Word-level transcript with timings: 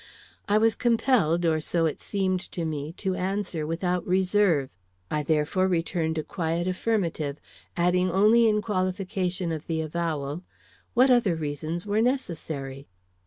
I 0.49 0.57
was 0.57 0.73
compelled, 0.75 1.45
or 1.45 1.61
so 1.61 1.85
it 1.85 2.01
seemed 2.01 2.39
to 2.53 2.65
me, 2.65 2.91
to 2.93 3.13
answer 3.13 3.67
without 3.67 4.03
reserve. 4.07 4.71
I 5.11 5.21
therefore 5.21 5.67
returned 5.67 6.17
a 6.17 6.23
quiet 6.23 6.67
affirmative, 6.67 7.37
adding 7.77 8.09
only 8.09 8.49
in 8.49 8.63
qualification 8.63 9.51
of 9.51 9.67
the 9.67 9.79
avowal, 9.81 10.41
"What 10.95 11.11
other 11.11 11.35
reasons 11.35 11.85
were 11.85 12.01
necessary?" 12.01 12.87